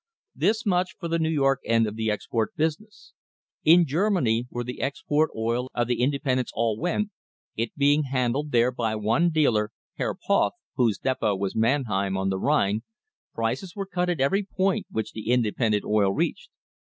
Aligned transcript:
This 0.33 0.65
much 0.65 0.95
for 0.99 1.07
the 1.07 1.19
New 1.19 1.29
York 1.29 1.59
end 1.63 1.85
of 1.85 1.95
the 1.95 2.09
export 2.09 2.55
business. 2.55 3.13
In 3.63 3.85
Germany, 3.85 4.47
where 4.49 4.63
the 4.63 4.81
export 4.81 5.29
oil 5.35 5.69
of 5.75 5.85
the 5.87 6.01
independents 6.01 6.51
all 6.55 6.75
went, 6.79 7.11
it 7.55 7.75
being 7.75 8.05
handled 8.05 8.49
there 8.51 8.71
by 8.71 8.95
one 8.95 9.29
dealer, 9.29 9.69
Herr 9.97 10.15
Poth, 10.15 10.53
whose 10.73 10.97
depot 10.97 11.35
was 11.35 11.55
Mannheim, 11.55 12.17
on 12.17 12.29
the 12.29 12.39
Rhine, 12.39 12.81
prices 13.35 13.75
were 13.75 13.85
cut 13.85 14.09
at 14.09 14.19
every 14.19 14.41
point 14.41 14.87
which 14.89 15.11
the 15.11 15.29
independent 15.29 15.83
oil 15.85 16.09
reached. 16.11 16.49